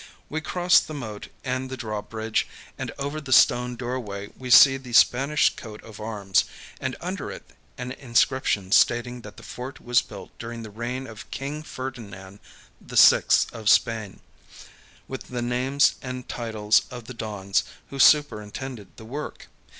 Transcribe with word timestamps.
We 0.29 0.41
cross 0.41 0.79
the 0.79 0.95
moat 0.95 1.27
and 1.43 1.69
the 1.69 1.77
drawbridge, 1.77 2.47
and 2.75 2.89
over 2.97 3.21
the 3.21 3.31
stone 3.31 3.75
door 3.75 3.99
way 3.99 4.31
we 4.35 4.49
see 4.49 4.77
the 4.77 4.93
Spanish 4.93 5.55
coat 5.55 5.79
of 5.83 5.99
arms, 5.99 6.45
and 6.79 6.95
under 6.99 7.29
it 7.29 7.51
an 7.77 7.91
inscription 7.91 8.71
stating 8.71 9.21
that 9.21 9.37
the 9.37 9.43
fort 9.43 9.79
was 9.79 10.01
built 10.01 10.31
during 10.39 10.63
the 10.63 10.71
reign 10.71 11.05
of 11.05 11.29
King 11.29 11.61
Ferdinand 11.61 12.39
VI 12.81 13.25
of 13.53 13.69
Spain, 13.69 14.21
with 15.07 15.27
the 15.27 15.43
names 15.43 15.93
and 16.01 16.27
titles 16.27 16.81
of 16.89 17.05
the 17.05 17.13
dons 17.13 17.63
who 17.91 17.99
superintended 17.99 18.97
the 18.97 19.05
work. 19.05 19.49